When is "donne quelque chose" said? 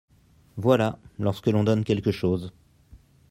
1.63-2.51